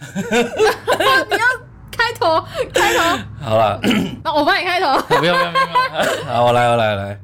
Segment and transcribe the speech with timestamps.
[0.00, 1.44] 你要
[1.90, 2.40] 开头，
[2.72, 3.00] 开头，
[3.40, 3.80] 好了，
[4.22, 4.96] 那我帮你开头。
[5.08, 7.18] 不用不用不用， 好，我来我来我来。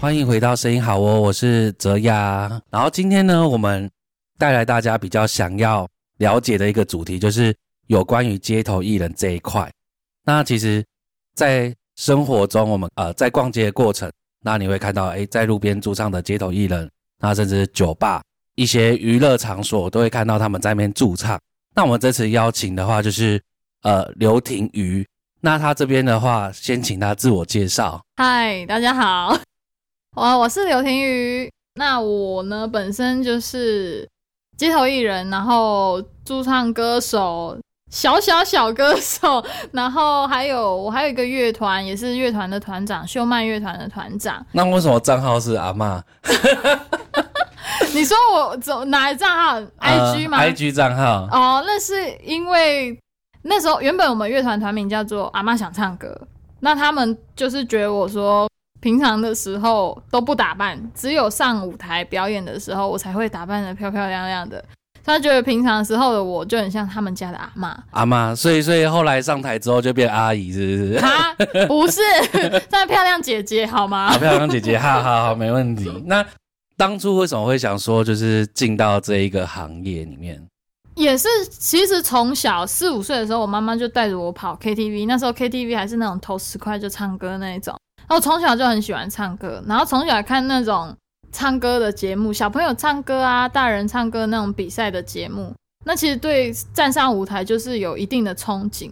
[0.00, 2.60] 欢迎回到声音好哦，我是泽雅。
[2.70, 3.90] 然后今天呢，我们
[4.38, 5.86] 带来大家比较想要
[6.16, 7.54] 了解的一个主题，就是
[7.88, 9.70] 有关于街头艺人这一块。
[10.26, 10.82] 那其实，
[11.34, 14.10] 在生活中，我们呃在逛街的过程，
[14.42, 18.22] 那你会看到，哎，在路边驻唱的街头艺人，那甚至酒吧
[18.54, 21.38] 一些娱乐场所，都会看到他们在那边驻唱。
[21.74, 23.40] 那我们这次邀请的话，就是
[23.82, 25.06] 呃刘庭瑜。
[25.40, 28.00] 那他这边的话，先请他自我介绍。
[28.16, 29.36] 嗨，大家好。
[30.16, 34.08] 我我是刘庭瑜，那我呢本身就是
[34.56, 37.58] 街头艺人，然后驻唱歌手，
[37.94, 44.44] 小小小歌手，然后还有我还有一个乐团，也是乐团的团长，秀曼乐团的团长。
[44.50, 46.02] 那为什么账号是阿妈？
[47.94, 51.28] 你说我走哪一账号？IG 吗？IG 账号。
[51.30, 52.98] 哦，那是因为
[53.42, 56.20] 那时候原本我们乐团团名叫做阿妈想唱歌，
[56.58, 58.48] 那他们就是觉得我说。
[58.80, 64.62] 平常的时候都不打扮，只有上舞台表演的时候，我才会打扮的漂漂亮亮的。
[65.04, 67.84] 他觉得平常时候的我就很像他们家的阿妈。
[67.90, 71.04] 阿妈，所以所以后来上台之后就变阿姨，是不是？
[71.04, 71.34] 啊
[71.68, 72.00] 不是，
[72.68, 74.10] 在漂亮姐姐好吗？
[74.10, 75.90] 好漂亮姐姐，好好好，没问题。
[76.06, 76.24] 那
[76.76, 80.42] 当初为什么会想说就是进到这一个行业里面？
[80.94, 87.76] 也是，其实从小四五岁的时候，我妈妈就带着我跑 KTV，那时候 KTV 还是那种投十块就唱歌那一种。
[88.06, 90.94] 然后从小就很喜欢唱歌，然后从小看那种
[91.34, 95.52] 唱歌的节目，小朋友唱歌啊，大人唱歌那种比赛的节目，
[95.84, 98.88] 那其实对站上舞台就是有一定的憧憬。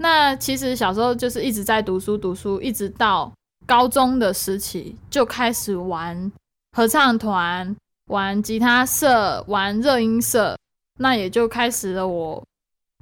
[0.00, 3.32] 那其实小时候就是一直在读书读书，一直到
[3.64, 6.32] 高中的时期就开始玩
[6.76, 7.74] 合唱团、
[8.06, 10.58] 玩吉他社、玩热音社，
[10.98, 12.42] 那也就开始了我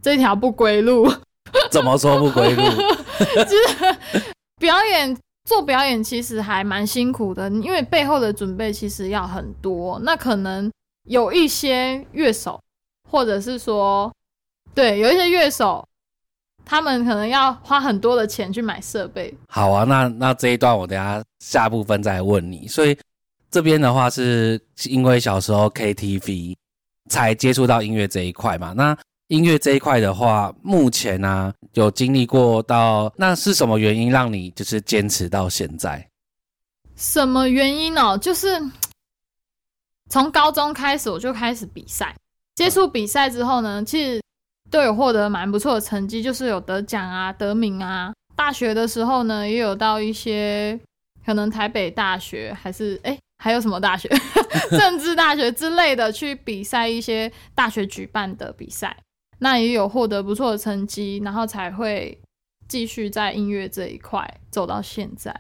[0.02, 1.10] 这条不归路。
[1.70, 2.62] 怎么说不归路？
[3.48, 3.96] 就是
[4.58, 5.16] 表演。
[5.44, 9.98] 做表演其实还蛮辛苦的，因为背后的准备其实要很多。
[10.04, 10.70] 那可能
[11.04, 12.60] 有一些乐手，
[13.10, 14.12] 或者是说，
[14.74, 15.86] 对，有一些乐手，
[16.64, 19.34] 他们可能要花很多的钱去买设备。
[19.48, 22.68] 好啊，那那这一段我等下下部分再问你。
[22.68, 22.96] 所以
[23.50, 26.54] 这边的话是因为小时候 KTV
[27.08, 28.72] 才接触到音乐这一块嘛？
[28.74, 28.96] 那
[29.32, 36.06] 音乐这一块的话，目前呢有经历过到，那是什么原因让你就是坚持到现在？
[36.96, 38.18] 什么原因哦？
[38.18, 38.60] 就是
[40.10, 42.14] 从高中开始我就开始比赛，
[42.56, 44.22] 接触比赛之后呢，其实
[44.70, 48.12] 都有获得蛮不错的成绩，就是有得奖啊、得名啊。
[48.36, 50.78] 大学的时候呢，也有到一些
[51.24, 54.10] 可能台北大学还是哎还有什么大学、
[54.72, 58.94] 政治大学之类的去比赛一些大学举办的比赛。
[59.42, 62.16] 那也有获得不错的成绩，然后才会
[62.68, 65.34] 继续在音乐这一块走到现在。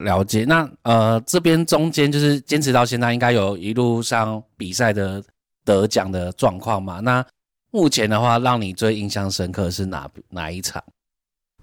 [0.00, 5.22] 了解，那呃这边中间就是坚持到现在，应该有一路上比赛的
[5.62, 7.00] 得奖的状况嘛？
[7.00, 7.22] 那
[7.70, 10.82] 目前的话，让你最印象深刻是哪哪一场？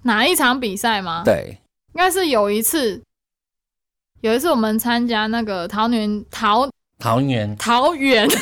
[0.04, 1.24] 哪一场比赛吗？
[1.26, 1.58] 对，
[1.96, 3.02] 应该是有一次，
[4.22, 8.30] 有一次我们参加那个桃园桃桃园桃园。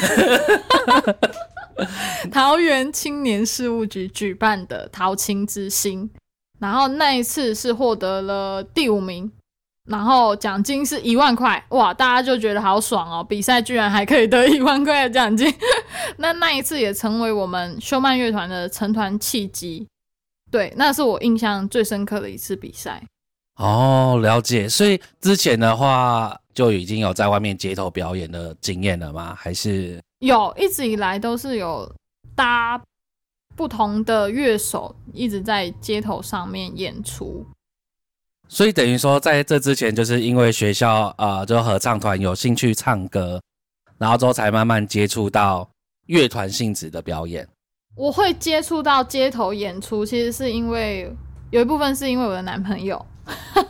[2.32, 6.10] 桃园青年事务局举办的桃青之星，
[6.60, 9.32] 然后那一次是获得了第五名，
[9.88, 13.24] 然后奖金是一万块，哇，大家就觉得好爽哦！
[13.24, 15.52] 比赛居然还可以得一万块的奖金，
[16.18, 19.88] 那那一次也成为我们修曼乐团的成团契机。
[20.52, 23.04] 对，那是我印象最深刻的一次比赛。
[23.56, 24.68] 哦，了解。
[24.68, 29.36] 所以之前的话就已经有在外面街头表演的经验了吗？
[29.38, 30.02] 还是？
[30.20, 31.90] 有，一直以来都是有
[32.36, 32.82] 搭
[33.56, 37.46] 不同的乐手，一直在街头上面演出。
[38.48, 43.42] 所以等于说，在这之前，就是因为学校啊，就合唱团有兴趣唱歌，
[43.98, 45.70] 然后之后才慢慢接触到
[46.08, 47.48] 乐团性质的表演。
[47.96, 51.14] 我会接触到街头演出，其实是因为
[51.52, 53.06] 有一部分是因为我的男朋友。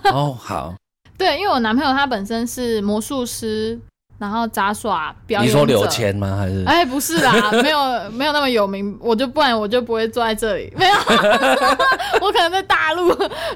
[0.06, 0.74] 哦，好。
[1.18, 3.80] 对，因为我男朋友他本身是魔术师。
[4.20, 6.36] 然后杂耍表演你说刘谦吗？
[6.38, 6.64] 还是？
[6.66, 7.34] 哎，不是啦，
[7.64, 10.72] 没有没有那么有名，我就不然我就不会坐在这里。
[10.78, 10.94] 没有，
[12.22, 13.08] 我可能在大陆。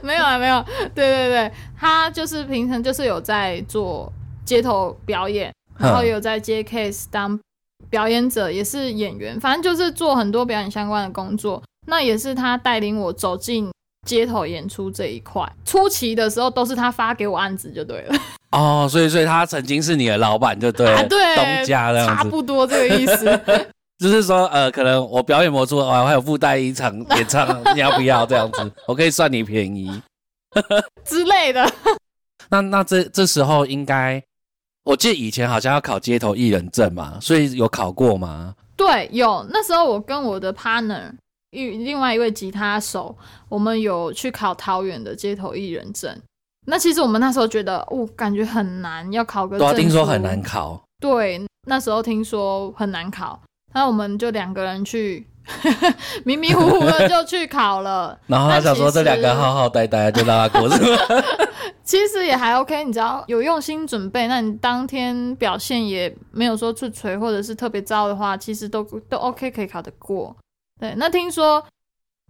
[0.01, 0.63] 没有啊，没有。
[0.95, 4.11] 对对对，他就是平常就是有在做
[4.45, 7.37] 街头表演，然后有在接 case 当
[7.89, 11.61] 表演者，也是演员，反正就是做很多表演相关的工作。
[11.85, 13.69] 那也是他带领我走进
[14.03, 15.43] 街头演出这一块。
[15.65, 18.15] 初期的时候都是他发给我案子就对了，
[18.51, 22.15] 哦，所以所以他曾经是你的老板，就对了，啊对，东家这样子。
[22.15, 23.39] 差不多这个意思。
[23.99, 28.71] 就是说，呃，可能我表演魔术，哦，还有附带一场演唱，你要不要这样子？
[28.85, 30.01] 我可以算你便宜。
[31.05, 31.65] 之类的。
[32.49, 34.21] 那那这这时候应该，
[34.83, 38.53] 我记得以前好像要考街头艺人证嘛，所以有考过吗？
[38.75, 41.11] 对，有那时候我跟我的 partner
[41.53, 43.15] 一另外一位吉他手，
[43.47, 46.13] 我们有去考桃园的街头艺人证。
[46.65, 50.41] 那其实我们那时候觉得，哦，感觉很难，要考个证书听说很难。
[50.41, 50.81] 考。
[50.99, 53.41] 对，那时候听说很难考，
[53.73, 55.27] 那我们就两个人去，
[56.23, 58.17] 迷迷糊糊的就去考了。
[58.27, 60.97] 然后他想说这两个好好呆呆，就让他过是吗？
[61.83, 70.33] 其实也还 OK，你只要有用心准备，那你当天表现也没有说出锤或者是特别糟的话，其实都都 OK，可以考得过。
[70.83, 71.63] 对，那听说，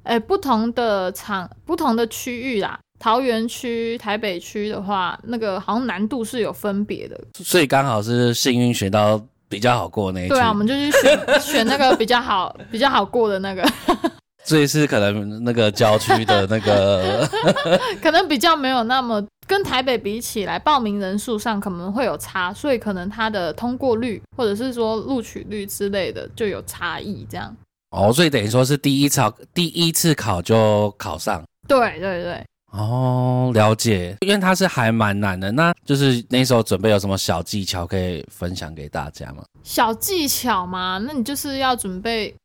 [0.03, 7.19] 哎，不同的场、不同的区域啦，桃园区、台北区的话，那个好像难度是有分别的。
[7.43, 9.19] 所以刚好是幸运选到
[9.49, 10.29] 比较好过那一句。
[10.29, 13.67] 对啊，我们就去选 选那个比较好、比较好过的那个，
[14.45, 17.27] 所以是可能那个郊区的那个
[18.03, 27.25] 可能比较没有那么跟台北比起来，报名人数上可能会有差，所以可能它的通过率或者是说录取率之类的就有差异。
[27.27, 27.51] 这样，
[27.93, 31.43] 哦，所以等于说是第一次考第一次考就考上。
[31.67, 35.51] 对对对，哦，了解，因为它是还蛮难的。
[35.51, 39.43] 那就是那时候准备有什么小技巧可以分享给大家吗？
[39.63, 42.35] 小技巧嘛，那你就是要准备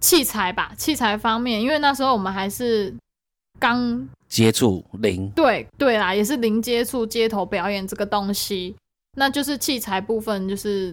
[0.00, 2.92] 器材吧，器材方面，因为那时候我们还是
[3.60, 8.74] 刚接触零，对对啦，也是零接触街头表演这个东西，
[9.18, 10.92] 那就是器材部分就是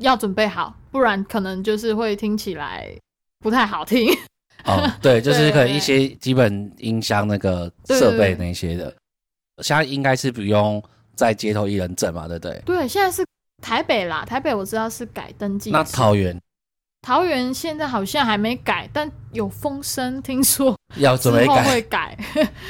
[0.00, 2.90] 要准备好，不然可能就是会听起来
[3.38, 4.12] 不太好听。
[4.64, 8.94] 哦，对， 就是可能一些基本音箱那个设备那些的，
[9.62, 10.82] 现在应该是不用
[11.14, 12.62] 在街头艺人证嘛，对不对？
[12.66, 13.24] 对，现在是
[13.62, 16.38] 台北啦，台北我知道是改登记，那桃园
[17.02, 21.64] 桃园现在好像还没改，但有风声听说要准备改。
[21.64, 22.18] 会改。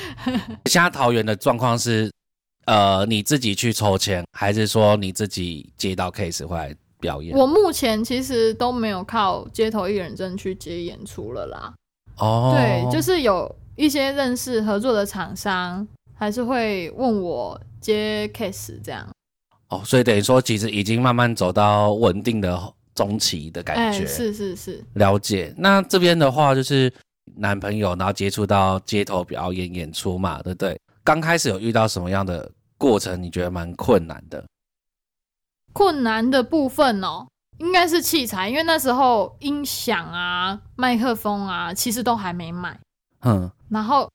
[0.66, 2.08] 现在桃园的状况是，
[2.66, 7.36] 呃，你自己去抽签，还是说你自己接到 case 回来表演？
[7.36, 11.74] 我目前其实都没有靠街头艺人证去接演出了啦。
[12.18, 19.08] 哦，对，就是有一些认识合作的厂商，还是会问我接 case 这样。
[19.68, 22.60] 哦，所以等于说其实已经慢慢走到稳定的
[22.94, 24.06] 中期的感哎，觉。
[24.06, 25.54] 是是是，了解。
[25.56, 26.92] 那这边的话就是
[27.36, 30.78] 男朋友，然后接触到街头表演演出嘛，对不对？
[31.02, 33.20] 刚开始有遇到什么样的过程？
[33.22, 34.44] 你觉得蛮困难的？
[35.72, 37.26] 困难的部分哦，
[37.58, 42.78] 应该是器材，因为那时候音响啊、麦克风啊，其实都还没买，
[43.22, 44.10] 嗯，然后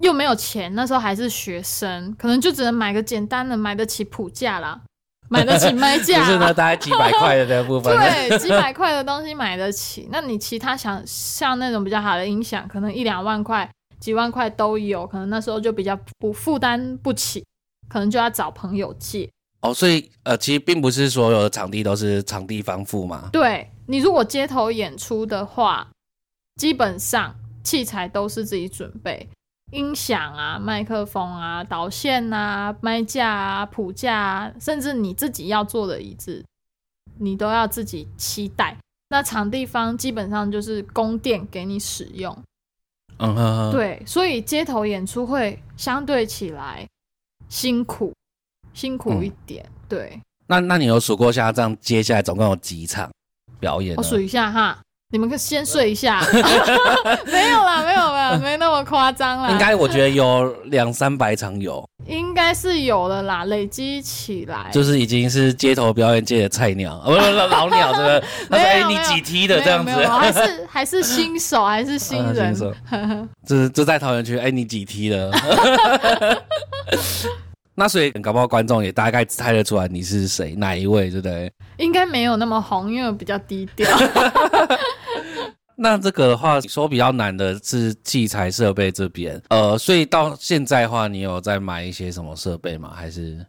[0.00, 4.80] 又没有钱，那时候还是学生，可能就只能买个简单的，买得起谱架啦，
[5.28, 7.94] 买得起麦架啦， 就是呢，大概几百块的那部分。
[8.28, 13.70] 对，几百块的东西买得起，那你其他想像那种比较好的音响，可能一两万块、
[14.00, 17.44] 几万块都有，可能那时候就比较不负担不起，
[17.88, 19.30] 可能就要找朋友借。
[19.62, 23.30] 哦，所以呃，其实并不是所有的场地都是场地方付嘛。
[23.32, 25.88] 对你如果街头演出的话，
[26.56, 29.28] 基本上器材都是自己准备，
[29.70, 36.44] 音响啊、麦克风啊、导线啊、麦架啊、谱架啊，甚至你自己要做的椅子，
[37.18, 38.76] 你都要自己期待。
[39.10, 42.36] 那场地方基本上就是供电给你使用，
[43.18, 46.88] 嗯哼哼，对，所以街头演出会相对起来
[47.48, 48.12] 辛苦，
[48.74, 49.64] 辛苦一点。
[49.88, 53.10] 对，那那你有数过下这样接下来总共有几场
[53.60, 53.94] 表演？
[53.96, 54.78] 我数一下哈，
[55.10, 56.24] 你们可先睡一下。
[57.26, 59.50] 没有啦，没有啦，没那么夸张啦。
[59.50, 64.70] 应该我觉得有两三百场有，应该是有的啦，累积起来。
[64.72, 72.56] 就是已经是街头表演界的菜鸟，呃 不不不老鸟，这个他说哎你没有没有几梯的这样子没有没有还是还是新手，还是新嗯人。
[72.56, 72.74] 新手
[73.46, 75.30] 这这在桃园区，哎你几梯的？
[77.74, 81.50] 那所以搞不好观众也大概猜得出来你是谁，哪一位，对不对？
[81.78, 83.88] 应该没有那么红，因为我比较低调。
[85.74, 92.92] 那这个的话，说比较难的是器材设备这边，呃，所以到现在的话，你有在买一些什么设备吗？
[92.94, 93.44] 还是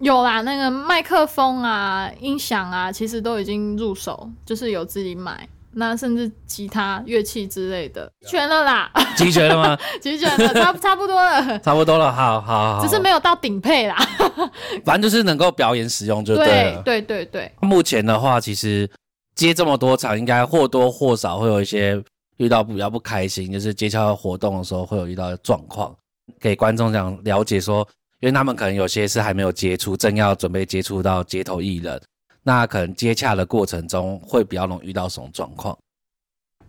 [0.00, 5.46] 有啦，那个麦克风啊、音响啊，其实都已经入手，就是有自己买。
[5.72, 9.78] 那甚至吉他、乐器之类的，全了啦，集全了吗？
[10.02, 13.96] 齐全了，差差不多了，差不多了，好好好，只是没有到顶配啦。
[14.84, 16.82] 反正就是能够表演使用就对了。
[16.82, 18.90] 对对对，目前的话，其实
[19.34, 22.02] 接这么多场，应该或多或少会有一些
[22.38, 25.94] 遇到比较不开心，就是接洽活动的时候会有遇到的状况，
[26.40, 27.86] 给观众讲了解说，
[28.20, 32.00] 因为他们可能有些是还没有接触，正要准备接触到街头艺人，
[32.42, 35.76] 那可能接洽的过程中会比较容易遇到什么状况？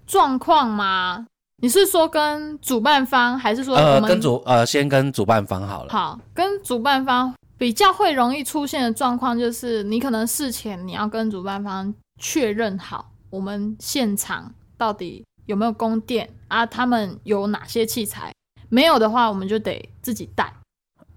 [0.05, 1.25] 状况吗？
[1.57, 5.93] 你是说跟主办方，还是说我呃，们跟主呃先跟主办方好了。
[5.93, 18.33] 好，跟主办方比较会容易出现的状况，就是你可能事前你要跟主办方确认好，我们现场到底有没有供电啊，他们有哪些器材，
[18.69, 20.51] 没有的话，我们就得自己带。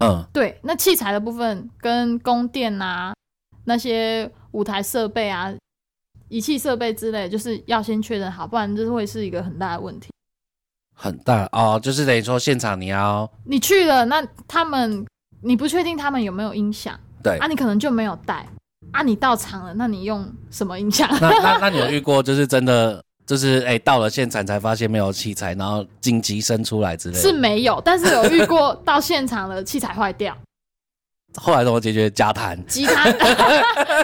[0.00, 3.14] 嗯，对，那器材的部分跟供电啊，
[3.64, 5.52] 那些舞台设备啊、
[6.28, 10.08] 仪器设备之类，就是要先确认好，不然这会是一个很大的问题。
[10.96, 15.04] 很大哦，就是等于说现场你要你去了，那他们
[15.42, 18.49] 你不确定他们有没有音响对啊，你可能就没有带
[18.92, 21.08] 啊，你到场了，那你用什么音响？
[21.20, 27.20] 那那那你有遇过就是真的就是哎、到了现场才发现没有器材，然后紧急生出来之类的。
[27.20, 30.37] 是没有，但是有遇过到现场了器材坏掉，
[31.37, 32.09] 后来怎么解决？
[32.11, 32.59] 加弹。
[32.67, 33.11] 吉他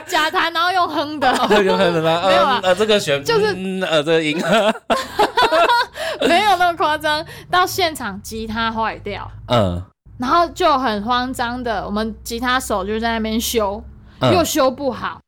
[0.06, 1.30] 假弹，然后用哼的，
[1.62, 4.36] 有可能啊， 没有啊呃，这个旋就是嗯呃这个音，
[6.26, 7.24] 没有那么夸张。
[7.50, 9.82] 到现场吉他坏掉，嗯
[10.18, 13.82] 然后就很慌张的，我们吉他手就在那边修，
[14.20, 15.18] 又嗯，修不好，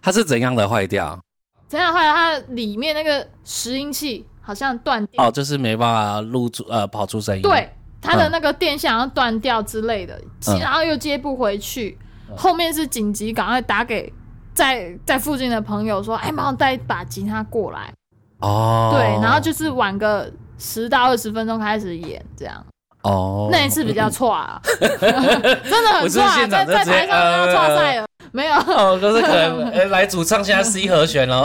[0.00, 1.18] 它是怎样的坏掉？
[1.66, 2.14] 怎样坏掉？
[2.14, 7.42] 它里面那个拾音器好像断掉，哦，就是没办法录出呃跑出声音。
[7.42, 7.68] 对，
[8.00, 8.32] 它的嗯。
[8.32, 10.58] 那个电线好像断掉之类的，嗯。
[10.60, 11.98] 然后又接不回去，
[12.36, 14.12] 后面是紧急赶快打给
[14.54, 17.92] 在在附近的朋友说，哎，帮我带一把吉他过来。
[18.40, 22.64] 哦，对，然后就是晚个十到二十分钟开始演，这样。
[23.02, 28.54] 哦，那一次比较错啊， 真的很错啊，在在台上要错赛了，没有。
[28.54, 31.42] 哦，就是可能呃来主唱现在 C 和弦哦。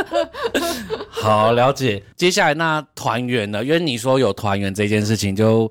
[1.10, 2.02] 好，了解。
[2.16, 3.62] 接下来那团员呢？
[3.64, 5.70] 因为你说有团员这件事情就，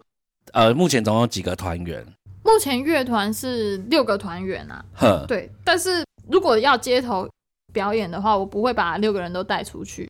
[0.54, 2.06] 呃，目前总共有几个团员？
[2.44, 7.28] 目前乐团是六个团员啊，哼，对，但是如果要街头
[7.72, 10.10] 表演的话，我不会把六个人都带出去，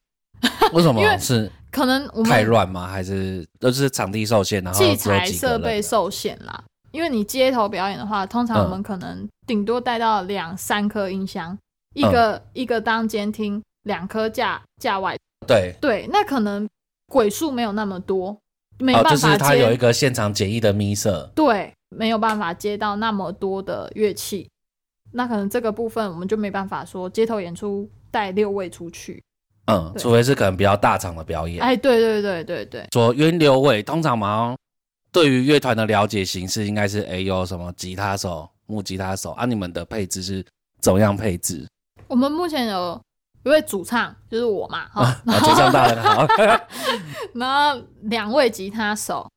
[0.72, 2.88] 为什 因为么是可能我们太乱吗？
[2.88, 6.64] 还是都是场地受限，然后器材设备受限啦。
[6.92, 11.58] 因为你街头表演的话，通常我们可能顶多带到两三颗音箱，
[11.94, 15.18] 一个一个当监听，两颗架架外。
[15.48, 16.68] 对，对，那可能
[17.08, 18.38] 鬼数没有那么多，
[18.78, 19.78] 没哦，办法就是它有一接。
[19.78, 21.32] 个现场简易的咪色。
[21.36, 24.50] 对，没有办法接到那么多的乐器，
[25.14, 29.24] 那可能这个部分我们就没办法说街头演出带六位出去。
[29.66, 31.62] 嗯，除非是可能比较大场的表演。
[31.62, 34.56] 哎，对对对对对，说约六位，通常嘛，
[35.12, 39.46] 对于乐团的了解形式应该是，哎，有什么吉他手、木吉他手啊？
[39.46, 40.46] 你们的配置是
[40.82, 41.68] 怎么样配置？
[42.08, 43.00] 我们目前有
[43.44, 46.28] 一位主唱，就是我嘛，哈、啊，主唱大人好，
[47.34, 49.30] 然后两位吉他手，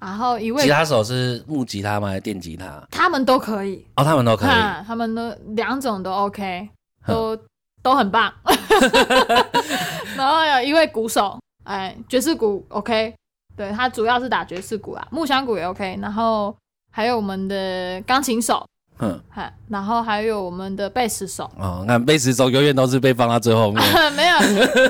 [0.00, 2.08] 然后一位吉他手是木吉他吗？
[2.08, 2.86] 还是电吉他？
[2.90, 4.48] 他们都可以，哦，他们都可以。
[4.48, 6.68] 看他们都两种都 OK，
[7.06, 7.38] 都
[7.82, 8.32] 都很棒。
[10.16, 13.14] 然后有一位鼓手，哎，爵士鼓 OK，
[13.56, 16.54] 对他主要是打爵士鼓啊，木箱鼓也 OK，然后
[16.90, 18.66] 还有我们的钢琴手，
[18.98, 23.82] 嗯，哈，然后还有我们的贝斯手，哦，那贝斯手永远都是被放到最后面。
[24.14, 24.38] 没有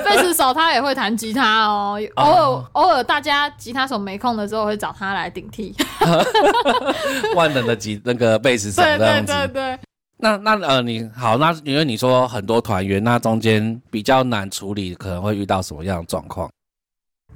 [0.03, 5.75] 贝斯手他也会弹吉他哦，偶尔偶尔大家吉他手没空的时候会找他来顶替
[7.35, 9.21] 万能的吉那个贝斯手对对。
[9.25, 9.79] 对对。
[10.17, 16.49] 那那呃，你好，那因为你说很多团员，那中间比较难处理，可能会遇到什么样的状况？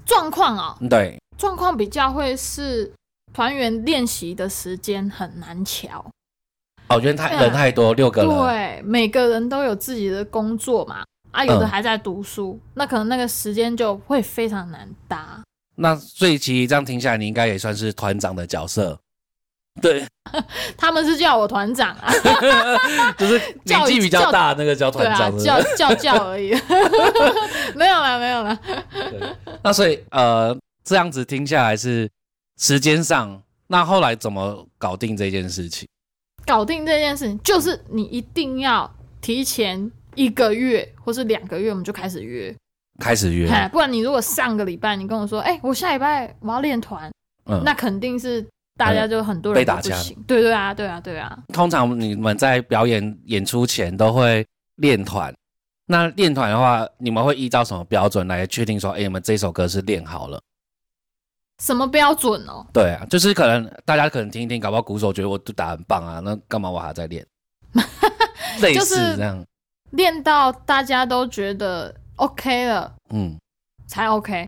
[0.10, 2.92] 状况哦，对，状况比较会是
[3.32, 6.04] 团员练习的时间很难调，
[6.88, 8.30] 哦，因为太人太多，六个人。
[8.30, 15.39] 对，每个人都有自己的工作嘛，啊，有的嗯还在读书，那可能那个时间就会非常难搭。
[15.75, 19.00] 那所以其实这样听下来，你应该也算是团长的角色。
[19.81, 20.05] 对，
[20.77, 22.12] 他们是叫我团长啊，
[23.17, 26.51] 就是年纪比较大那个叫团长，，叫叫叫而已，
[27.75, 28.59] 没有啦，没有啦。
[29.63, 32.09] 那所以呃，这样子听下来是
[32.57, 35.88] 时间上，那后来怎么搞定这件事情？
[36.45, 38.89] 搞定这件事情，就是你一定要
[39.21, 42.55] 提前一个月或是两个月，我们就开始约，
[43.00, 47.12] 开始约，哎，不然你如果上个礼拜你跟我说，哎、我下礼拜我要练团，
[47.45, 48.43] 嗯，那肯定是
[48.79, 50.24] 大家就很多被打枪人都不行。
[50.25, 51.38] 对对啊，对啊，对啊。
[51.53, 54.45] 通常你们在表演演出前都会
[54.77, 55.36] 练团。
[55.86, 60.39] 那练团的话，你们会依照什么标准来确定说，哎、你们这首歌是练好了？
[61.62, 62.65] 什么标准哦？
[62.71, 67.25] 对啊，就是可能大家可能听一听，搞不好鼓手觉得我都打很棒啊，那干嘛我还在练？
[68.62, 69.45] 类似就是这样，
[69.91, 73.38] 练到大家都觉得 OK 了，嗯，
[73.88, 74.48] 才 OK。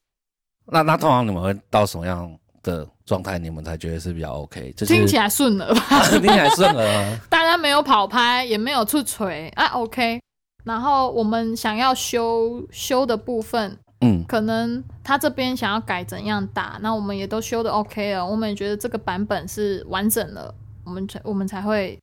[0.67, 2.33] 那那通常你们会到什么样
[2.63, 4.71] 的状态，你们才觉得是比较 OK？
[4.73, 5.81] 就是听起来顺了吧？
[6.09, 7.19] 听起来顺了啊。
[7.29, 10.21] 大家没有跑拍，也没有出锤啊，OK。
[10.63, 20.53] 然后我们想要修修的部分，嗯，可能他这边想要改怎样打，那我们也都修的 OK 了，我们也觉得这个版本是完整了，
[20.85, 21.99] 我们才我们才会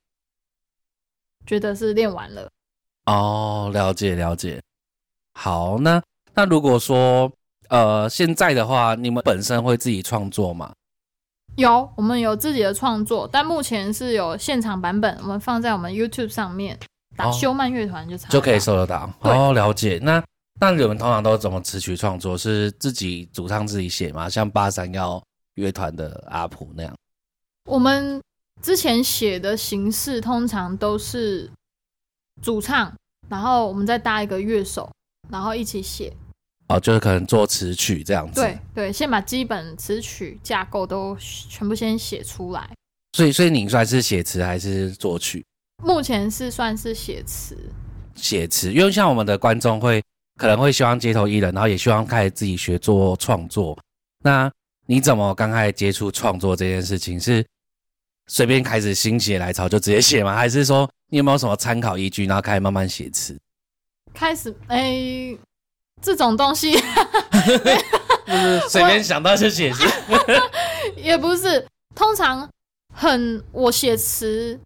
[1.45, 2.49] 觉得是练完了。
[3.05, 4.61] 哦，了解了解。
[5.33, 6.01] 好，那
[6.33, 7.31] 那如果说
[7.69, 10.73] 呃现在的话，你们本身会自己创作吗？
[11.55, 16.77] 有，我们有自己的创作，但目前是有现场版本，我们放在我们 YouTube 上面，
[17.17, 19.11] 打哦修曼乐团就查就可以搜得到。
[19.21, 19.99] 对哦，了解。
[20.01, 20.23] 那
[20.61, 22.37] 那你们通常都怎么词曲创作？
[22.37, 24.29] 是自己主唱自己写吗？
[24.29, 25.21] 像八三幺
[25.55, 26.93] 乐团的阿普那样？
[27.65, 28.21] 我们
[28.61, 31.51] 之前写的形式通常都是
[32.41, 32.93] 主唱，
[33.27, 34.89] 然后我们再搭一个乐手，
[35.29, 36.13] 然后一起写。
[36.69, 38.39] 哦，就是可能做词曲这样子。
[38.41, 42.69] 对对，先把基本词曲架构都全部先写出来。
[43.13, 45.43] 所以所以你算是写词还是作曲？
[45.83, 47.57] 目前是算是写词，
[48.15, 50.01] 写词，因为像我们的观众会
[50.37, 53.77] 可能会希望街头艺人，然后也希望开始自己学做创作。
[54.23, 54.51] 那
[54.85, 57.19] 你怎么刚开始接触创作这件事情？
[57.19, 57.43] 是
[58.27, 60.35] 随便开始心血来潮就直接写吗？
[60.35, 63.35] 还是说你有没有什么参考依据，然后开始慢慢写词？
[64.13, 65.35] 开始哎，
[66.01, 69.83] 这种东西就是随便想到就写词。
[70.95, 71.65] 也不是，
[71.95, 72.49] 通常
[72.93, 74.59] 很我写词、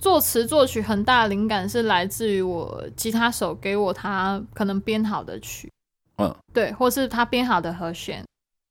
[0.00, 5.70] 作词、作曲很大的灵感是来自于我吉他手给我他可能编好的曲，
[6.18, 8.24] 嗯，对，或是他编好的和弦。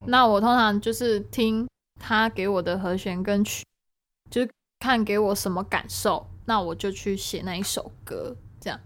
[0.06, 1.68] 那我通常就是听
[2.00, 3.64] 他给我的和弦跟曲，
[4.30, 8.80] 就是看给我什么感受，那我就去写那一首歌，这样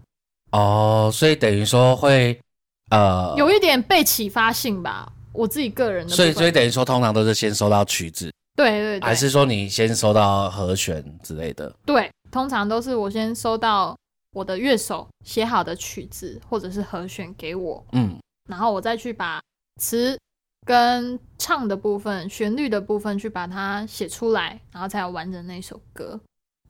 [0.52, 2.40] 哦，所以等于说会
[2.90, 5.12] 呃，有一点被启发性吧。
[5.34, 11.72] 我自己个人的，所以所以等于说通常都是先收到曲子，对对对，还是说你先收到和弦之类的？
[11.86, 13.96] 对，通常都是我先收到
[14.34, 18.18] 我的乐手写好的曲子或者是和弦给我，嗯，
[18.50, 19.40] 然后我再去把
[19.80, 20.18] 词
[20.66, 26.20] 跟唱的部分、旋律的部分去把它写出来，然后才有完整那首歌。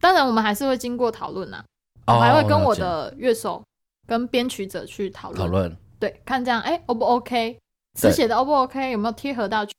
[0.01, 1.63] 当然，我们还是会经过讨论呐，
[2.08, 3.63] 我还会跟我的乐手
[4.06, 7.60] 跟编曲者去讨论，讨论，对，看这样哎 O 不 OK，
[7.95, 9.73] 词写的 O 不 OK，有没有贴合到曲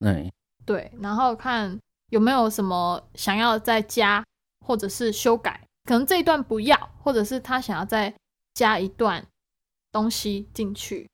[0.00, 0.30] 嗯，
[0.64, 1.78] 对，然后看
[2.10, 4.24] 有没有什么想要再加
[4.64, 8.12] 或者是修改，可能这一段不要，或者是他想要再
[8.54, 9.24] 加一段
[9.90, 11.08] 东西进去，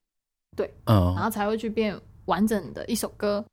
[0.55, 3.43] 对嗯，然后才会去变完整的一首歌。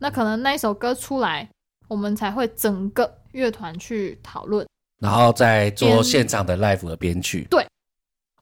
[0.00, 1.48] 那可能那一首歌出来，
[1.88, 4.66] 我们才会整个乐团去讨论。
[4.98, 7.46] 然后再做现场的 live 的编曲。
[7.50, 7.66] 对，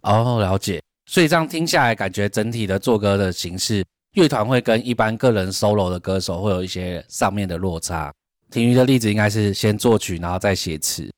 [0.02, 0.82] 哦，了解。
[1.06, 3.84] 所以这样听下来，感觉整体的做歌的形式，
[4.14, 8.12] 乐团会跟一般个人 solo 的歌手会有一些上面的落差。
[8.50, 11.10] 婷瑜的例子应该是先作曲，然后再写词，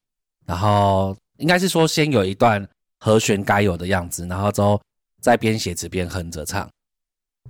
[0.46, 2.66] 然后应该是说先有一段
[2.98, 4.80] 和弦该有的样子，然后之后
[5.20, 6.68] 再边写词边哼着唱。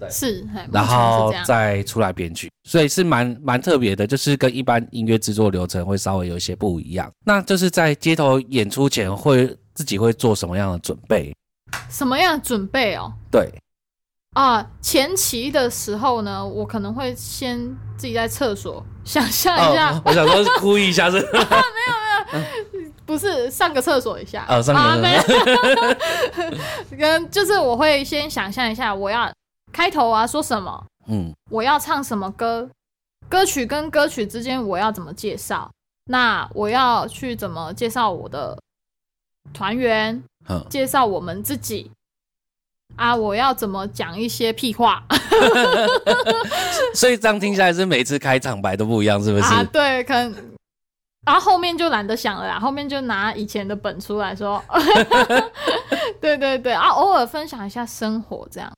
[0.00, 1.34] 对是，嘿然后。
[1.44, 7.10] 再出来编曲，所以是蛮蛮特别的，就是跟一般音乐制作流程会稍微有一些不一样。
[7.24, 11.34] 那就是在街头演出前会自己会做什么样的准备？
[11.88, 13.12] 什么样的准备哦？
[13.30, 13.52] 对，
[14.34, 17.58] 啊，前期的时候呢，我可能会先
[17.96, 25.02] 自己在厕所 想象一下，哦，我想说故意一下是， 没有没有 不是上个厕所一下，哦上个啊厕所。
[25.02, 26.56] 没
[26.96, 29.30] 有，跟就是我会先想象一下，我要
[29.72, 32.70] 开头啊说什么，嗯，我要唱什么歌，
[33.28, 35.70] 歌曲跟歌曲之间我要怎么介绍，
[36.06, 38.56] 那我要去怎么介绍我的
[39.52, 40.24] 团员，哼，
[40.68, 41.90] 介绍我们自己。
[42.94, 43.16] 啊！
[43.16, 45.02] 我要怎么讲一些屁话
[46.94, 49.44] 所以这样听下来是每次开场白都不一样，是不是？
[49.44, 49.64] 啊？
[49.72, 50.34] 对，可能，
[51.24, 54.62] 然后后面就懒得想了啦，后面就拿以前的本出来说，
[56.20, 58.70] 对对对，啊，偶尔分享一下生活这样。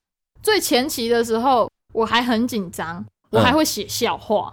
[0.44, 4.52] 最前期的时候，我还很紧张，我还会写笑话，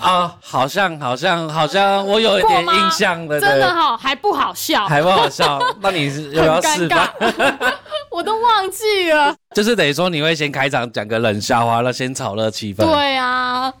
[0.00, 5.58] 啊，好像好像好像我有一点印象的，真的对哈，还不好笑，还不好笑。
[5.80, 7.10] 那你是要不要很尴示范？
[7.18, 7.70] 尬，
[8.10, 9.34] 我都忘记了。
[9.54, 12.84] 就是等于说你会先开场讲个冷笑话，那先炒热气氛。
[12.84, 13.72] 对啊，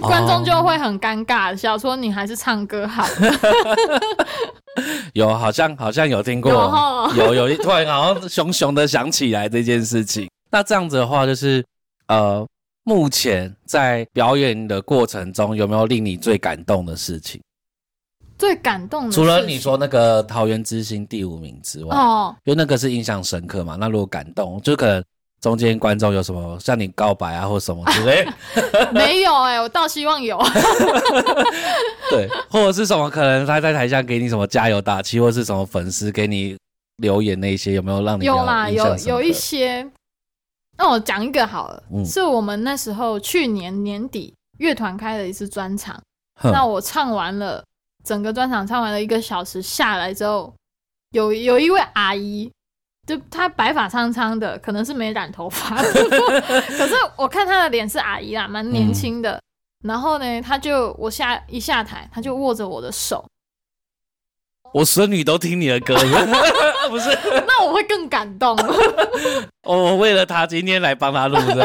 [0.00, 3.04] 观众就会很尴尬，想说你还是唱歌好。
[5.14, 6.50] 有，好像好像有听过，
[7.16, 10.28] 有有一突然好像熊熊的想起来这件事情。
[10.50, 11.64] 那这样子的话，就是
[12.08, 12.44] 呃，
[12.84, 17.40] 目前在表演的过程中，有没有令你最感动的事情？
[18.36, 23.76] 最感动的，除了你说那个桃园之星第五名之外，哦，因为那个是印象深刻嘛。
[23.78, 25.02] 那如果感动，就可能
[25.40, 28.26] 中间观众有什么向你告白啊，或什么之类，
[28.92, 30.36] 没有哎、我倒希望有。
[32.10, 36.56] 对，或者是什么可能他在台下给你什么加油打气，或者是什么粉丝给你
[36.96, 39.88] 留言那些，有没有让你有有一些。
[40.76, 46.00] 那我讲一个好了，嗯是我们那时候去年年底乐团开了一次专场，
[46.40, 47.64] 哼那我唱完了
[48.04, 50.52] 整个专场，唱完了一个小时下来之后，
[51.12, 52.50] 有有一位阿姨，
[53.06, 59.40] 就她白发苍苍的，可能是没染头发， 可是我看她的脸是阿姨啦，蛮年轻的。
[59.84, 63.24] 然后呢，她就我下一下台，她就握着我的手，
[64.74, 65.94] 我孙女都听你的歌，
[66.90, 67.16] 不是？
[67.46, 68.56] 那我会更感动。
[69.62, 71.64] 我为了他今天来帮他录的。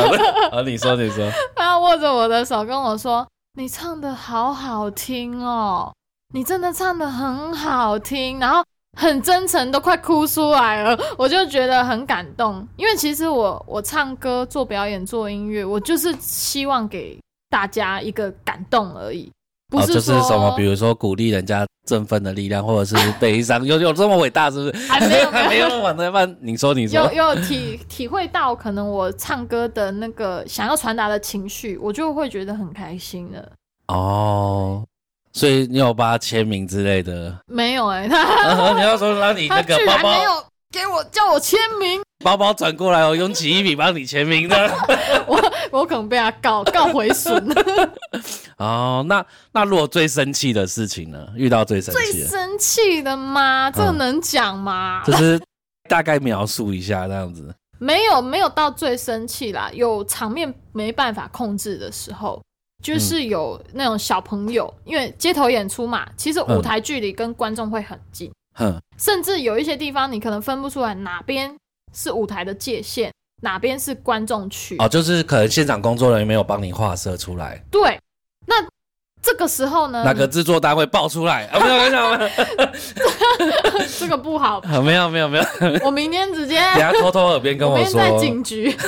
[0.51, 5.91] 啊， 你说，你说，他握着我的手跟我说：“你唱的好好听哦，
[6.35, 8.63] 你真的唱的很好听。”然后
[8.95, 10.95] 很真诚，都快哭出来了。
[11.17, 17.19] 我就觉得很感动，因为其实我我唱歌、做表演、做音乐，我就是希望给
[17.49, 19.31] 大家一个感动而已，
[19.69, 24.87] 不哦，就是说、什么，比如说鼓励人家振奋的力量，或者是 悲伤，有有这么伟大，是不是？
[24.87, 33.49] 还没有 没有没有往那半，你说，你说有，有体体会到可能我唱歌的那个想要传达的情绪，我就会觉得很开心了。
[33.87, 34.85] 哦，
[35.33, 37.35] 所以你有帮他签名之类的。
[37.47, 40.31] 没有哎、他 你要说让你那个包包然没有
[40.71, 41.99] 给我叫我签名。
[42.23, 44.55] 包包转过来，我用起一笔帮你签名的。
[45.25, 47.41] 我我可能被他告告回损。
[48.59, 51.27] 哦，那那如果最生气的事情呢？
[51.35, 53.71] 遇到最生最气最，生气的吗？
[53.71, 55.01] 这个能讲吗？
[55.05, 55.39] 就是
[55.87, 57.53] 大概描述一下这样子。
[57.77, 62.43] 没有没有到最生气啦，有场面没办法控制的时候，
[62.83, 71.55] 就是有那种小朋友，因为街头演出嘛，其实舞台距离跟观众会很近，哼，甚至有一些地方你可能分不出来哪边
[71.93, 74.75] 是舞台的界限，哪边是观众区。
[74.79, 77.99] 哦，就是可能现场工作人员没有帮你画设出来，对，
[78.45, 78.55] 那
[79.21, 81.45] 这个时候呢，哪个制作单位爆出来？
[81.47, 82.29] 啊，没有，没有，没有
[83.99, 88.75] 这个不好，啊，没有，没有，没有， 等 我明天直接下偷偷耳边跟我说，在警局。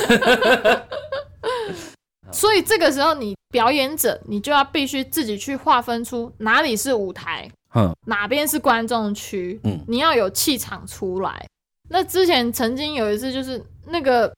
[2.32, 11.46] 所以这个时候，你表演者，你就要必须自己去划分出哪里是舞台，嗯，哪边是观众区，嗯你要有气场出来。
[11.94, 14.34] 那之前曾经有一次，就是那个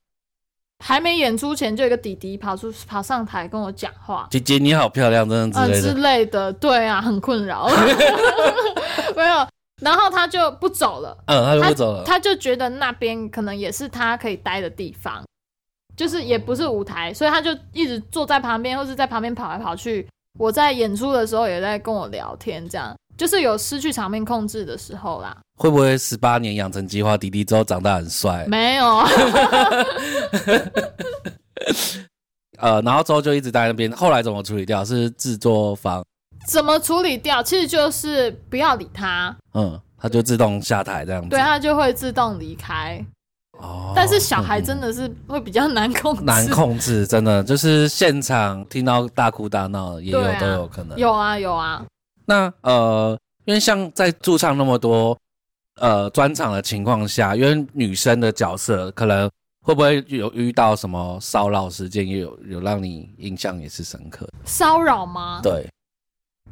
[0.84, 6.02] 还没演出前，就有一个弟弟跑出跑上台跟我讲话，姐姐你好漂亮，真的嗯之之类的。
[6.02, 7.68] 类的，对啊，很困扰。
[9.16, 9.48] 没有，
[9.84, 11.16] 然后他就不走了。
[11.28, 12.04] 嗯，他就不走了。
[12.04, 15.24] 他就觉得那边可能也是他可以待的地方，
[15.96, 20.08] 就是也不是舞台，所以他就一直坐在旁边，或是在旁边跑来跑去。
[20.40, 25.38] 我在演出的时候也在跟我聊天，这样就是有失去场面控制的时候啦。
[25.64, 28.46] 会不会十八年养成计划，弟弟之后长大很帅？
[28.50, 28.86] 没有，
[32.60, 33.90] 呃，然后之后就一直在那边。
[33.94, 34.84] 后来怎么处理掉？
[34.84, 36.04] 是制作方，
[36.46, 37.42] 怎么处理掉？
[37.42, 41.30] 其实就是不要理他，嗯，他就自动下台这样子。
[41.30, 43.02] 对他就会自动离开。
[43.62, 50.98] 哦，但是小孩嗯真的是会比较难控制，难控制，真的就是现场听到大哭大闹也有、啊都有可能。
[50.98, 51.86] 有啊有啊，
[52.26, 55.18] 那呃，因为像在驻唱那么多
[55.80, 59.30] 呃专场的情况下，因为女生的角色可能
[59.66, 64.28] 会不会有遇到什么骚扰事件，也有有让你印象也是深刻？
[64.46, 65.40] 骚扰吗？
[65.42, 65.68] 对，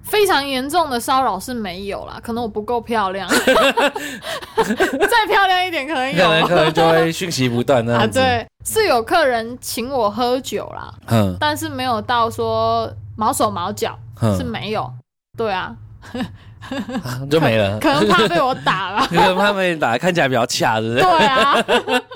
[0.04, 3.30] 非常严重的骚扰是没有啦，可能我不够漂亮
[4.58, 8.00] 再漂亮一点可能可能有可能就会讯息不断那啊。
[8.02, 14.92] 样子。，对，是有客人请我喝酒啦，嗯但是没有到说毛手毛脚，是嗯，没有。
[15.38, 15.76] 对啊，
[17.30, 17.80] 就没了。
[17.80, 19.06] 可能怕被我打了。
[19.10, 21.02] 可能他们打看起来比较恰，是不是？
[21.02, 21.66] 对啊，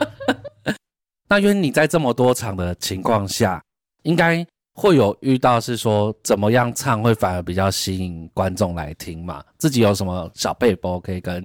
[1.29, 3.61] 那因为你在这么多场的情况下，
[4.03, 9.43] 应该会有遇到是说怎么样唱会反而比较吸引观众来听嘛？
[9.57, 11.43] 自己有什么小背包可以跟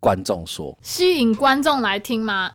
[0.00, 0.76] 观众说？
[0.82, 2.52] 吸引观众来听吗？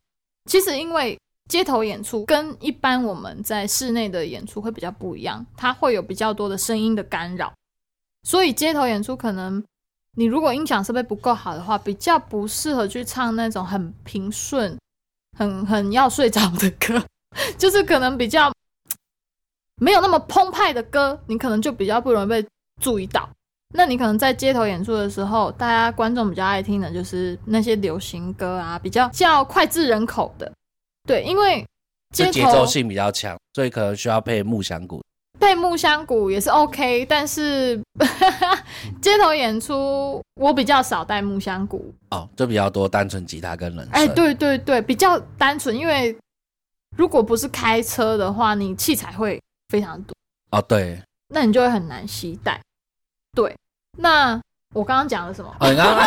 [0.49, 7.51] 其实因为街头演出跟一般我们在室内的演出会比较不一样，它会有比较多的声音的干扰，
[8.23, 9.63] 所以街头演出可能
[10.15, 14.77] 你如果音响设备不够好的话，比较不适合去唱那种很平顺、
[15.37, 17.03] 很很要睡着的歌，
[17.57, 18.51] 就是可能比较
[19.77, 22.45] 没有那么澎湃的歌，你可能就比较不容易被
[22.81, 23.29] 注意到。
[23.73, 30.51] 那你可能在街头演出的时候，大家观众比较爱听的就是那些流行歌啊，比较较脍炙人口的。
[31.07, 31.65] 对，因为
[32.13, 35.01] 节奏性比较强，所以可能需要配木响鼓。
[35.41, 37.81] 配木香鼓也是 OK，但是
[39.01, 41.91] 街头演出我比较少带木香鼓。
[42.11, 43.91] 哦，就比较多单纯吉他跟人声。
[43.91, 46.15] 哎，，对对对，比较单纯，因为
[46.95, 50.13] 如果不是开车的话，你器材会非常多，
[50.51, 52.61] 哦，对，那你就会很难携带。
[53.33, 53.55] 对，
[53.97, 54.39] 那
[54.73, 55.51] 我刚刚讲了什么？
[55.59, 55.97] 哦，你刚刚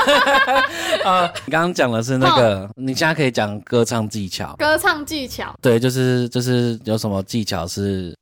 [1.12, 8.14] 啊， 你刚刚讲的是那个，你现在可以讲歌唱技巧，歌唱技巧，对，就是就是有什么技巧是，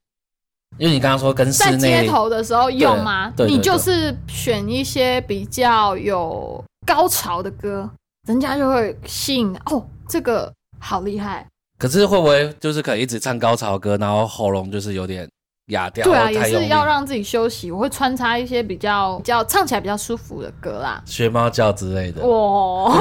[0.79, 3.33] 因为你刚刚说跟在室内街头的时候用吗？
[3.37, 7.89] 对对对你就是选一些比较有高潮的歌，
[8.27, 11.47] 人家就会吸引哦，这个好厉害。
[11.79, 15.29] 可是会不会就是可以一直唱高潮歌，然后喉咙就是有点
[15.67, 16.05] 哑掉？
[16.05, 17.71] 对啊，也或太用力是要让自己休息。
[17.71, 21.03] 我会穿插一些比较比较唱起来比较舒服的歌啦。
[21.05, 22.25] 学猫叫之类的。
[22.25, 22.93] 哇，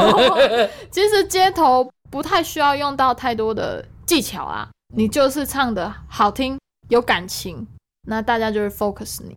[0.90, 6.58] 其实街头不太需要用到太多的技巧啊，你就是唱的好听
[6.92, 7.66] 有感情，
[8.06, 9.34] 那大家就会 focus 你。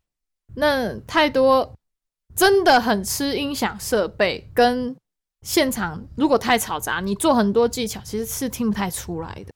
[0.57, 1.73] 那太多
[2.35, 4.95] 真的很吃音响设备跟
[5.43, 9.53] 现场，如果太嘈杂，你做很多技巧其实是听不太出来的。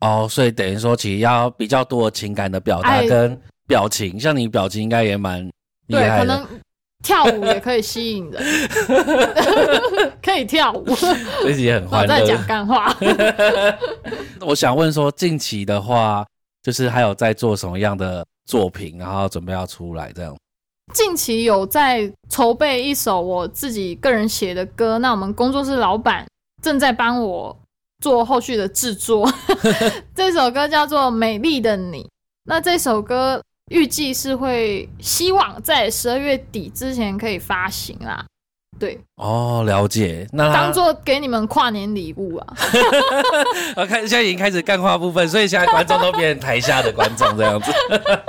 [0.00, 5.42] 哦，所以等于说，其实要比较多的情感的表达哎跟表情，像你表情应该也蛮
[5.86, 6.26] 厉对，害的。
[6.26, 6.60] 可能
[7.02, 8.42] 跳舞也可以吸引人，
[10.22, 10.84] 可以跳舞。
[11.42, 12.46] 这集也很我欢乐在讲。
[12.46, 12.94] 干话。
[14.44, 16.26] 我想问说，近期的话，
[16.62, 20.36] 就是还有在做什么样的作品，然后准备要出来这样？
[20.92, 26.26] 近期有在筹备一首我自己个人写的歌，那我们工作室老板
[26.62, 27.56] 正在帮我
[28.00, 29.30] 做后续的制作。
[30.14, 32.02] 这首歌叫做《美丽的你》，
[32.44, 38.26] 那这首歌预计是会希望在十二月底之前可以发行啦。
[38.78, 40.26] 对，哦，了解。
[40.32, 42.56] 那他当做给你们跨年礼物啊！
[43.76, 47.70] 我 看现在已经开始干话部分，所以现在观众都变成台下的观众这样子。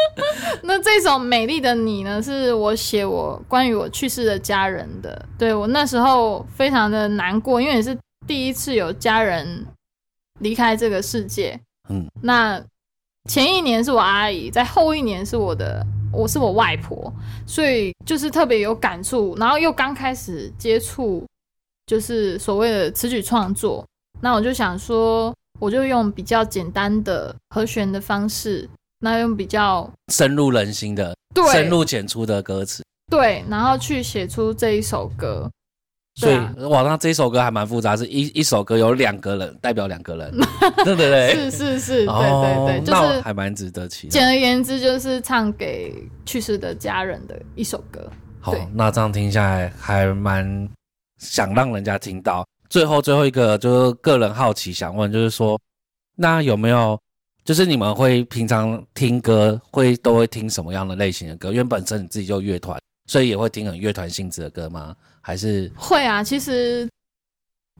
[0.61, 5.25] 那这首《美丽的你》呢，是我写我关于我去世的家人的。
[5.37, 9.65] 对我那时候非常的难过，因为也是第一次有家人
[10.39, 11.59] 离开这个世界。
[11.89, 12.61] 嗯，那
[13.29, 17.11] 前一年是我阿姨，在后一年是我的，我是我外婆，
[17.47, 19.35] 所以就是特别有感触。
[19.37, 21.25] 然后又刚开始接触，
[21.87, 23.83] 就是所谓的词曲创作，
[24.21, 32.83] 那我就想说，我就用比较简单的和弦的方式，那用比较深入人心的、对深入浅出的歌词。
[33.11, 35.49] 对，然后去写出这一首歌。
[36.15, 40.31] 所以对啊哇，那这首歌还蛮复杂，是一一首歌有两个人代表两个人，
[40.85, 44.11] 对 对对， 是是是，对哦对对，就是那还蛮值得期待。
[44.11, 48.07] 简而言之，就是唱给去世的家人的一首歌。
[48.39, 50.69] 好，那这样听下来还蛮
[51.17, 52.45] 想让人家听到。
[52.69, 55.59] 最后最后一个就是个人好奇想问，就是说，
[56.15, 56.99] 那有没有
[57.43, 61.51] 就是你们会平常听歌会都会听什么样的类型的歌？
[61.51, 64.95] 因为本身你自己就乐团，所以也会听很乐团性质的歌吗？
[65.25, 66.87] 还是会啊，其实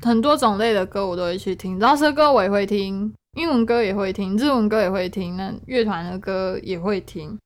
[0.02, 7.38] 很多种类的歌我都会去听，饶舌歌我也会听，英文歌也会听，日文歌也会听，那乐团的歌也会听。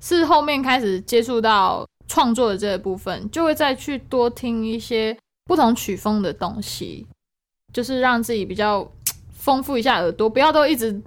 [0.00, 7.06] 是后面开始接触到创作的这个部分，就会再去多听一些不同曲风的东西，
[7.72, 8.86] 就是让自己比较
[9.30, 11.00] 丰富一下耳朵，不要都一直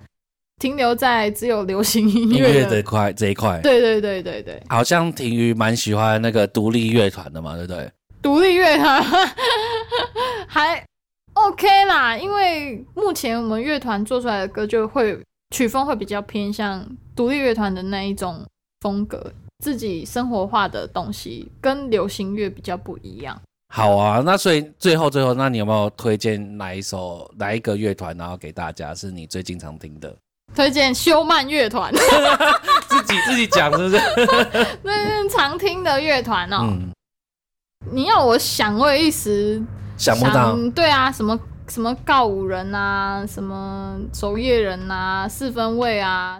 [0.59, 2.59] 停留在只有流行音音乐的。
[2.61, 3.59] 乐这块这一块？
[3.61, 7.91] 对对对对对，好像婷瑜蛮喜欢那个独立乐团的嘛，对不对？
[8.21, 9.03] 独立乐团
[10.47, 10.83] 还
[11.33, 15.17] OK 啦，因为目前我们乐团做出来的歌就会
[15.55, 18.45] 曲风会比较偏向独立乐团的那一种
[18.81, 19.31] 风格，
[19.63, 23.39] 自己生活化的东西跟流行乐比较不一样。
[23.73, 30.13] 好啊，那所以最后最后，那你有没有推荐哪一首哪一个乐团，然后给大家是你最经常听的？
[30.55, 31.93] 推荐休曼乐团，
[32.89, 34.01] 自己自己讲是不是？
[34.81, 36.61] 那是常听的乐团哦。
[36.63, 36.89] 嗯，
[37.91, 39.61] 你要我想，我也一时
[39.97, 40.55] 想不到。
[40.75, 41.37] 对啊，什么
[41.67, 46.39] 什么告五人啊，什么守夜人啊，四分卫啊，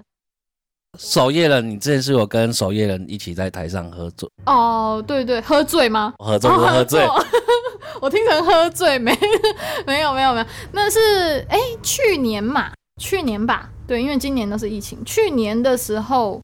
[0.97, 6.13] 守夜人，你之前是有跟守夜人一起在台上喝醉哦，对对，喝醉吗？
[6.19, 7.04] 喝醉不喝醉？
[7.06, 7.25] 哦
[8.02, 9.17] 我听成喝醉没？
[9.86, 12.71] 没有没有没有，那是哎去年嘛，
[13.02, 15.04] 去年吧，对，因为今年都是疫情。
[15.04, 16.39] 去年的时候，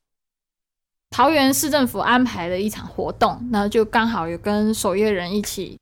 [1.16, 5.80] 桃园市政府安排了一场活动，那就刚好有跟守夜人一起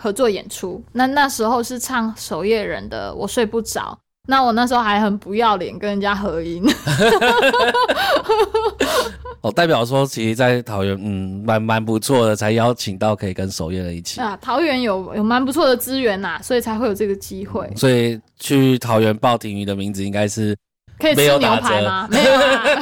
[0.00, 0.80] 合作演出。
[0.92, 3.80] 那那时候是唱守夜人的《我睡不着》，
[4.28, 6.64] 那我那时候还很不要脸跟人家合音。
[9.42, 14.20] 哦，代表说其实，在桃园，嗯，蛮蛮不错的，才邀请到可以跟守夜人一起。
[14.20, 17.68] 啊，桃园有有蛮不错的资源呐，所以才会有这个机会。
[17.74, 20.56] 所以去桃园报亭鱼的名字应该是
[21.00, 22.06] 可以吃牛排吗？
[22.08, 22.64] 没有啊。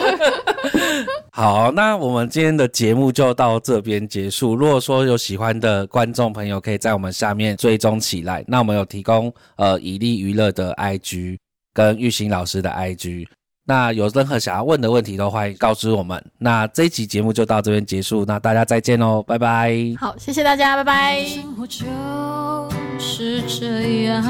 [1.36, 1.72] 好。
[1.72, 4.54] 那我们今天的节目就到这边结束。
[4.54, 8.44] 如果说有喜欢的观众朋友，可以在我们下面追踪起来。
[8.46, 11.38] 那我们有提供呃以利娱乐的 IG，
[11.72, 13.26] 跟玉兴老师的 IG。
[13.66, 16.24] 那有任何想要问的问题，都欢迎告知我们。
[16.38, 19.74] 那这一集节目就到这边结束，那大家再见喽，拜拜。
[19.98, 21.24] 好，谢谢大家，拜拜。
[21.24, 21.84] 生活就
[22.98, 24.22] 是这样，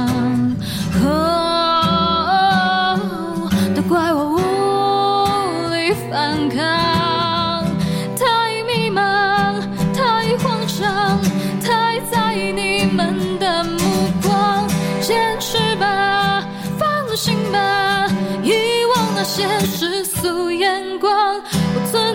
[3.75, 4.39] 都怪我无
[5.75, 6.94] 力反抗，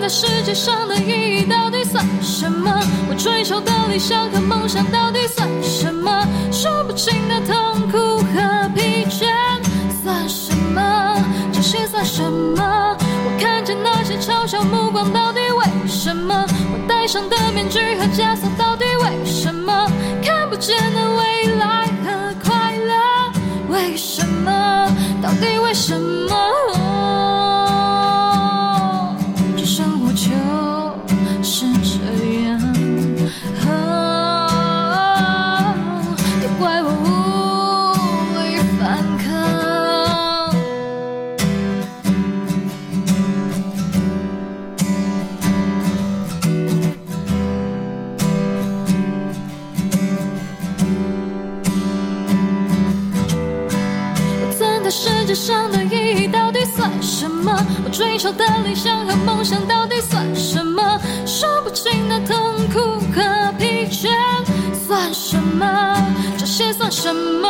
[0.09, 2.81] 世界上的意义到底算什么？
[3.07, 6.25] 我追求的理想和梦想到底算什么？
[6.51, 9.27] 说不清的痛苦和疲倦
[10.03, 11.15] 算什么？
[11.53, 12.97] 这些算什么？
[12.97, 16.43] 我看见那些嘲笑目光到底为什么？
[16.73, 19.87] 我戴上的面具和枷锁到底为什么？
[20.23, 23.31] 看不见的未来和快乐，
[23.69, 24.89] 为什么？
[25.21, 26.35] 到底为什么？
[57.89, 61.01] 我追求的理想和梦想到底算什么？
[61.25, 62.37] 说不清的痛
[62.69, 64.11] 苦和疲倦
[64.85, 65.97] 算什么？
[66.37, 67.49] 这些算什么？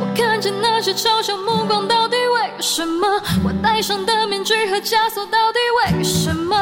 [0.00, 3.06] 我看见那些嘲笑目光到底为什么？
[3.44, 6.56] 我戴上的面具和枷锁到底为什么？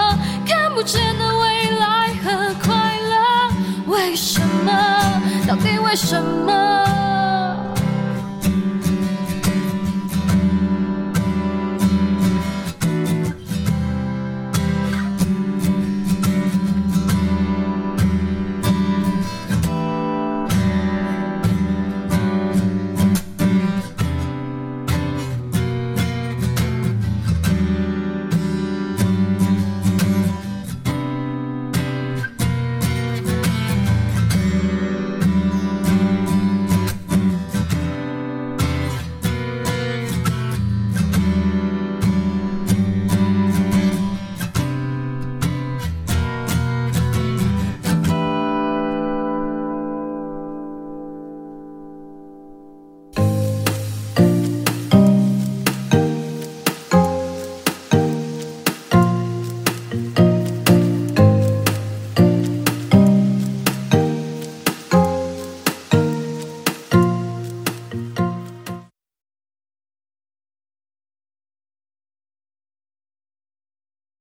[0.44, 5.22] 看不见的未来和快乐，为什么？
[5.46, 7.03] 到底为什么？